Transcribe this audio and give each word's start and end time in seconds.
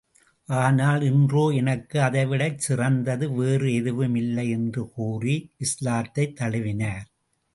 ஆனால் 0.49 1.01
இன்றோ 1.01 1.49
எனக்கு 1.49 2.01
அதை 2.01 2.25
விடச் 2.25 2.57
சிறந்தது 2.57 3.31
வேறு 3.31 3.73
எதுவும் 3.73 4.15
இல்லை 4.15 4.49
என்று 4.49 4.89
கூறி 4.89 5.35
இஸ்லாத்தைத் 5.57 6.35
தழுவினார். 6.41 7.07